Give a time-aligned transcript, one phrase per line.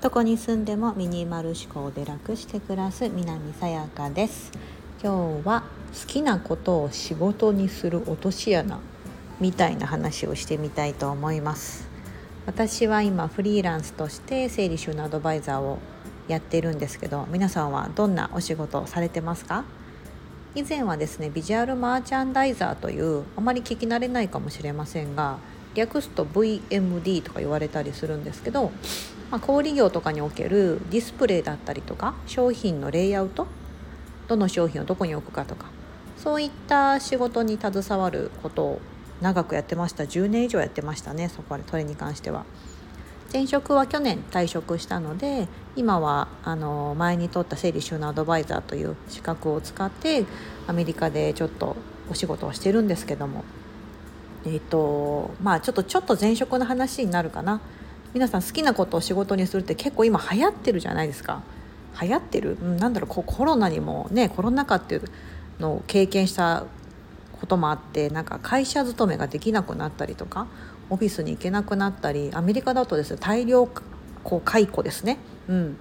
[0.00, 4.50] どこに住んでもミニマル思考で楽して暮らす南さやかです。
[5.02, 8.78] 今日は好きなことを仕事にする落とし穴
[9.40, 11.86] みたいな話をしてみたいと思います。
[12.46, 15.78] 私は今フリーランスとして整理収納アドバイザーを
[16.28, 19.64] やってるんですけど皆さんはどんなお仕事をされてますか？
[20.54, 25.38] 以前はですねビジュアルマーチャンダイザーというあまり聞き慣れないかもしれませんが
[25.76, 28.72] 略すと VMD とか言われたりするんですけど、
[29.30, 33.46] まあ、小売業とかにおけるディスプレイだったりとか商品のレイアウト
[34.26, 35.66] どの商品をどこに置くかとか
[36.16, 38.80] そういった仕事に携わることを
[39.20, 42.44] 長くやってました10年以上やってましたねそこはそれに関しては。
[43.32, 50.24] 前職は去年退職したので今はあの前に取った整理収納アドバイザーという資格を使って
[50.68, 51.76] アメリカでちょっと
[52.08, 53.44] お仕事をしてるんですけども
[54.46, 57.60] えっ、とまあちょっとちょっと前職の話になるかな。
[58.14, 61.42] 皆さん好きなことを仕事にするって結構今流行ってるじゃないですか。
[62.00, 63.10] 流行ってる、うん、なんだろう。
[63.10, 65.02] コロナにもねコロナ禍っていう
[65.60, 66.64] のを経験した
[67.40, 70.46] こともあってなんか会社勤めができなくなったりとか
[70.90, 73.68] オフィスに行けなくなったりアメリカだとですね大量
[74.24, 75.18] こう解雇ですね、
[75.48, 75.76] うん、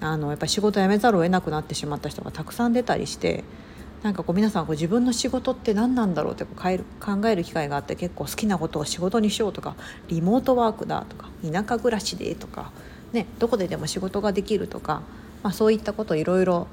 [0.00, 3.44] あのやっぱ仕事辞めざるを得なくなってしまった人がたくさん出たりして
[4.06, 9.74] なんかこう皆さんこう自分の仕事って何なんだろうってこう考える機会があって結構好きなことを仕事にしようとか
[10.06, 12.70] リモートワークだとか田舎暮らしでとか、
[13.12, 15.02] ね、どこででも仕事ができるとか、
[15.42, 16.68] まあ、そういったこといろいろ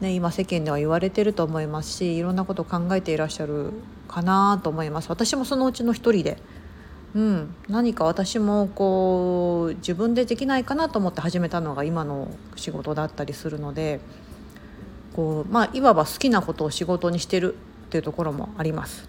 [0.00, 3.72] ね、今世間では言われてると思いますしいろんなことを考えていらっしゃる
[4.08, 5.10] かなと思います。
[5.10, 6.38] 私もそのうちの一人で、
[7.14, 13.98] うん、何か私もこう自分でできないかなと思って始めたのが今の仕事だったりするので
[15.18, 19.08] こう、まあ、いわば好きなことを仕事にしてるっていうところもあります。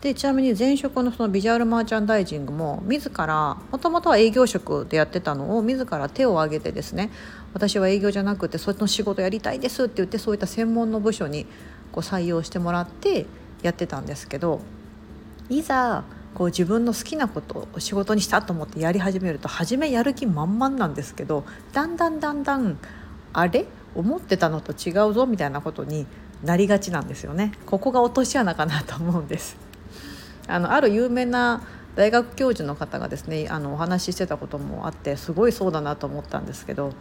[0.00, 7.10] でちなみに前職のそのビジュアルマーチャンダイジングも自らもともとは営業職でやってたのを自ら手を挙げてですね
[7.54, 11.46] 私は営業じゃなくてその仕事やりたいですって言ってそういった専門の部署に
[11.92, 13.26] こう採用してもらって
[13.62, 14.60] やってたんですけど
[15.48, 16.04] いざ
[16.34, 22.78] こう自分の好きなことを仕事にしたと思ってやり始めると初めやる気満々なんですけどだんだんだんだん
[23.36, 23.66] あれ？
[23.94, 26.06] 思ってたのと違うぞみたいなことに
[26.44, 27.52] なりがちなんですよね。
[27.66, 29.56] ここが落とし穴かなと思うんです。
[30.48, 31.62] あのある有名な
[31.96, 36.92] 大学教授の方がですねあのお話ししてたこともあってすごいそうだなと思ったんですけど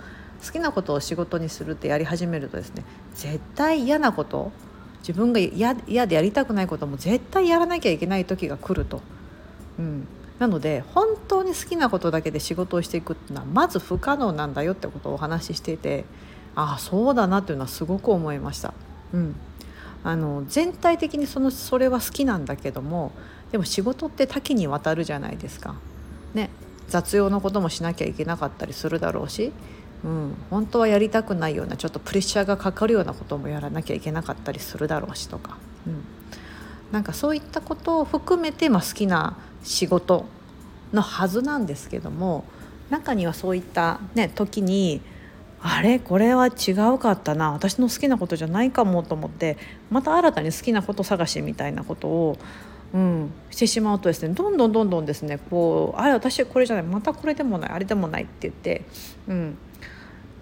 [0.43, 4.51] 好きなことを仕事にするってやり始めるとですね絶対嫌なこと
[4.99, 9.01] 自分が嫌でやりたくないことも絶対やらなきゃいけない時が来ると。
[9.77, 10.07] うん、
[10.39, 16.05] なので本当に好きなことだけで仕事をしていくっていうのはまず不可能なんだよってことをお話ししていて
[16.55, 18.73] ああそうだなっていうのはすごく思いました。
[19.13, 19.35] うん、
[20.03, 23.11] あの全体的にそのそれは好きなんだけども
[23.51, 25.75] でも仕事って多岐にわたるじゃないですか。
[26.33, 26.49] ね、
[26.89, 29.53] 雑用のこともしなきゃいけなかったりするだろうし、
[30.03, 35.57] うん、本当はやりたくないようなちょっとプレッシャーがかかるようなこともやらなきゃいけなかったりするだろうしとか、
[35.87, 36.03] うん、
[36.91, 40.25] なんかそういったことを含めて、まあ、好きな仕事
[40.93, 42.45] のはずなんですけども
[42.89, 45.01] 中にはそういった、ね、時に
[45.61, 45.99] あれ？
[45.99, 49.57] これは違うかったな私の好きなことじゃないかもと思って
[49.89, 52.37] また新たに好きなこと探しみたいなことを、
[52.93, 58.85] うん、してしまうとですねどんどんどんどんですねこうあれ私これじゃないまたこれでもないあれでもないって言って、
[59.27, 59.57] うん、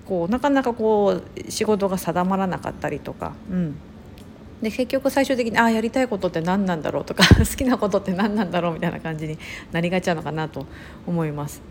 [0.06, 3.34] こうなかなかこう仕事が定まらなかったりとか。
[3.50, 3.75] うん
[4.63, 9.38] で結局最終的にああやりたいことって何なんだろうとか 好きなことって何なんだろうみたいな感じに
[9.74, 10.66] なりがちなのかなと
[11.06, 11.62] 思います。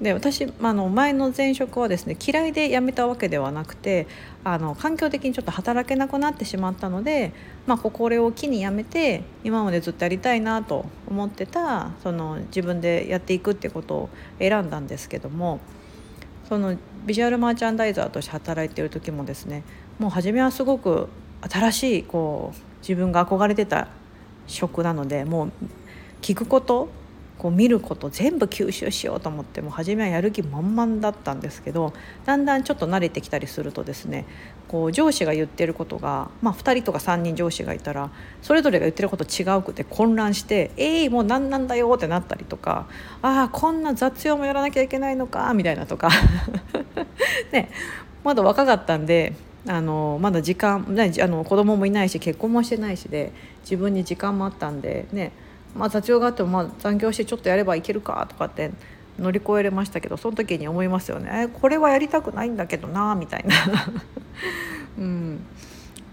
[0.00, 4.06] で私あの前の前職はですね嫌いで辞めたわけではなくて
[4.44, 7.32] あの環境的にちょっと働けなくなってしまったので、
[7.66, 15.60] まあ、これを機に辞めて今までずっとやりたいなと思ってたその自分でやっていくってことを選んだんですけども
[16.48, 19.64] そのビジュアルマーチャンダイザーとして働いている時もですね
[19.98, 21.08] もう初めはすごく
[21.48, 23.88] 新しいこう自分が憧れてた
[24.46, 25.52] 職なのでもう
[26.22, 26.88] 聞くこと
[27.38, 31.94] こう見ること全部吸収しようと思っても初めはやる気満々だったんですけど
[32.26, 34.26] だんだんちょっと慣れてきたりするとですね
[34.68, 38.10] こう上司が言ってることが、まあ、2人とか3人上司がいたら
[38.42, 42.86] それぞれが言ってること違うくて混乱して「えー、もう何なんだよ」ってなったりとか
[43.22, 46.10] 「ああこんな雑用もやらなきゃいけないのか」みたいなとか。
[47.52, 47.70] ね
[48.22, 49.32] まだ若かったんで
[49.66, 55.32] あのまだ時間あの子供もいないし結婚もしてないしで自分に時間もあったんでね
[55.74, 58.70] まあ、雑用があってもまあ残業してちょっとやればいけるかとかって
[59.18, 61.30] 乗り越えれましたけどその時に思いますよね。
[61.44, 63.54] えこれはやりたくないんだけどなみたいな、
[64.98, 65.40] うん、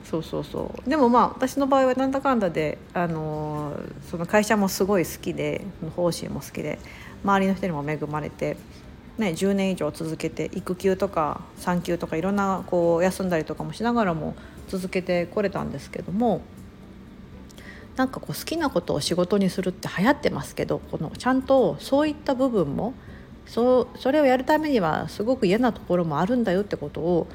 [0.04, 0.90] そうそうそう。
[0.90, 3.80] でもまあ私の場合はなんだかんだで、あの、
[4.12, 5.62] その会社もすごい好きで
[5.96, 6.80] 方針も好きで
[7.24, 8.58] 周りの人にも恵まれて、
[9.18, 14.36] ね、10年以上続けて育休とか産休とかいろんなこう休んだりとかもしながらも
[14.68, 16.42] 続けてこれたんですけども
[17.96, 22.94] なんかこう好きなことを仕事にするって流行ってますけどこのちゃんとそういった部分も
[23.48, 27.28] そうそれをやるためにはすごく嫌なところもあるんだよってことを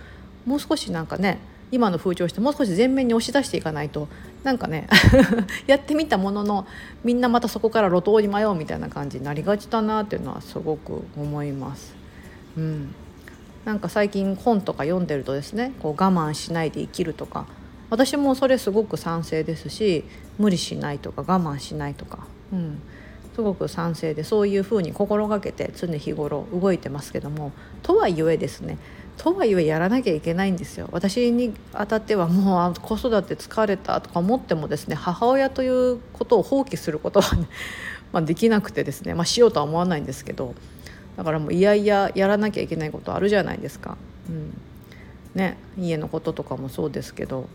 [0.46, 1.38] もう少しなんかね
[1.72, 4.08] 今の風潮してもう少し前面に押し出していかないと
[4.42, 4.88] なんかね
[5.66, 6.66] やってみたものの
[7.04, 11.94] みんなまたそこから路頭に迷うみたいな感じになりがちだなっていうのはすごく思います。
[12.56, 12.94] うん、
[13.64, 17.46] なんか最近本とか読んでるとですねこう我慢しないで生きるとか。
[17.92, 20.04] 私もそれすごく賛成ですし
[20.38, 22.80] 無理しないとか我慢しないとか、うん、
[23.34, 27.52] すごく賛成でそういうふうに心がけて常日頃動いてますけども
[27.82, 28.78] とはいえですね
[29.22, 30.88] とはいえやらなきゃいけないんですよ。
[30.90, 37.46] 私にあたってはもう子育て疲れたとか思ってもですね母親ということを放棄することは、ね、
[38.10, 40.56] まあ、できなくてですね、まあ、しようとは思わないんですけど
[41.16, 43.96] だからもういやいややらなきゃいけないことあるじゃないですか。
[44.28, 44.60] うん。
[45.36, 47.48] ね、家のこととかもそうですけど。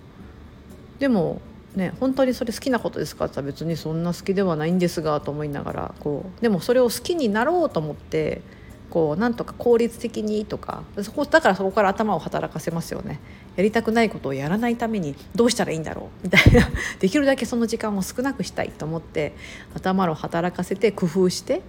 [0.99, 1.41] でも
[1.75, 6.41] ね本当にそれ好きなことですかって言ったら別にそんな好きではないんですがと思いながらこう。
[6.41, 8.41] でもそれを好きになろうと思って
[8.89, 13.19] こうなんとか効率的にとかそこだからそこから頭を働かせますよね。
[13.55, 16.69] やりたくないことをやらないためにどうしたらいいんだろうみたいな。
[16.99, 19.33] できるだけその時間を少なくしたいと思って
[19.75, 21.61] 頭を働かせて工夫して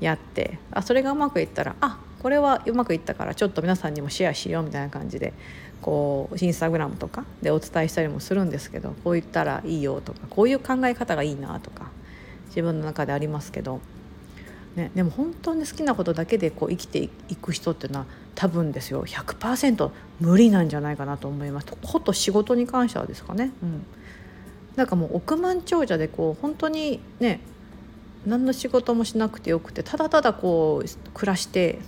[0.00, 0.58] やって。
[0.70, 5.32] あそれがうまくいったらあこれはうまくいったからちょっと皆さんにもシェアしようみたいな感じで
[5.80, 11.90] こうインスタグラムとかでお伝えしたりもするんですけどこう言ったらいいよとかこういう考え方がいいなとか
[12.46, 13.80] 自分の中でありますけど。
[14.76, 19.04] ね、でも本当に好きなことだけでこう生きていく人っていうのは多分ですよ。
[19.04, 19.90] 100%
[20.20, 21.66] 無理なんじゃないかなと思います。
[21.82, 23.84] こと仕事に関してはですかね、うん、
[24.76, 27.40] なんかもう億万長者でこう本当にね
[28.24, 31.78] 何の仕事もしなくてよくてただただこう暮らして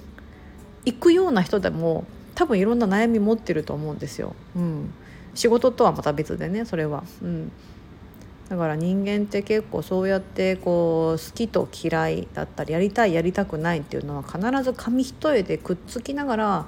[0.85, 2.05] いくような人でも
[2.35, 4.35] 多分いろんな悩み持ってると思うんですよ。
[4.57, 4.93] うん、
[5.35, 7.05] 仕事とはまた別でねそれは。
[7.23, 7.51] うん。
[8.49, 16.67] だから人間って結構そうやってこう好きと嫌いだったりやりたいやりたくないっていうのは必ず紙一重でくっつきながら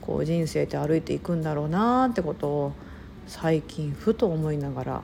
[0.00, 2.72] こう人生って歩いていくんだろうなってことを
[3.26, 5.02] 最近ふと思いながら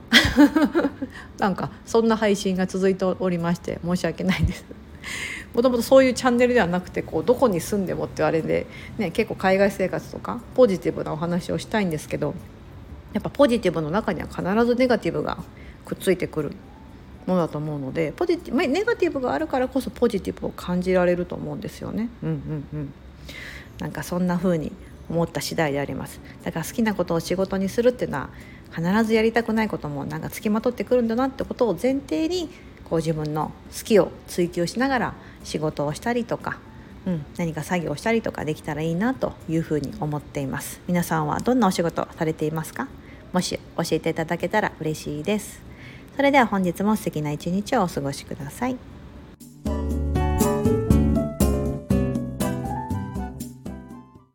[1.39, 4.65] なんかそんな配信が続いておりまして申し訳ないです。
[5.53, 8.65] もともとそういうチャンネルではなくてこうどこに住んでもってあれで、
[8.97, 12.33] ね、結構海外生活とかポジティブなお話をしたいんですけど
[13.11, 15.37] やっぱポジティブの中には必ずネガティブが
[15.85, 16.51] くっついてくる
[17.25, 22.09] ものだと思うのでポジティブネガティブがあるからこそポジティブを感じられると思うんですよね。
[22.21, 22.93] うんうんうん、
[23.79, 24.71] なんかそんな風に
[25.09, 26.19] 思った次第であります。
[26.43, 28.29] だから好きなことを仕事にするっていうのは
[28.73, 32.49] 必ずやりたくないこともなんかつきまとってくるんだなってことを前提に
[32.85, 35.13] こう自分の好きを追求しながら
[35.43, 36.57] 仕事をしたりとか、
[37.05, 40.81] うん、何か作業をしたりとかできたらいいなというふうに思っています。
[40.87, 42.87] 皆さんはどんなお仕事されていますか？
[43.31, 45.61] もし教えていただけたら嬉しいです。
[46.15, 48.92] それでは本日も素敵な一日をお過ごしください。